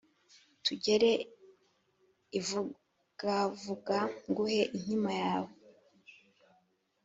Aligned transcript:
tugere 0.65 1.11
ivugavuga 2.39 3.97
nguhe 4.29 4.61
inkima 4.77 5.11
yawe 5.23 5.51